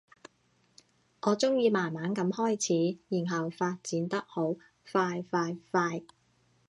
[1.21, 4.53] 我鍾意慢慢噉開始，然後發展得好
[4.91, 6.01] 快快快